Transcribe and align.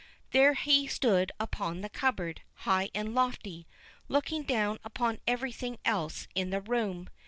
There 0.31 0.55
he 0.55 0.87
stood 0.87 1.31
upon 1.39 1.81
the 1.81 1.87
cupboard, 1.87 2.41
high 2.65 2.89
and 2.95 3.13
lofty, 3.13 3.67
looking 4.07 4.41
down 4.41 4.79
upon 4.83 5.19
everything 5.27 5.77
else 5.85 6.27
in 6.33 6.49
the 6.49 6.59
room. 6.61 7.07